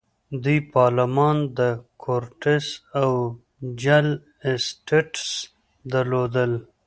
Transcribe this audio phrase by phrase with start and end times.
[0.43, 1.37] دوی پارلمان،
[2.03, 2.67] کورټس
[3.01, 3.11] او
[3.81, 4.07] جل
[4.49, 5.23] اسټټس
[5.91, 6.51] درلودل.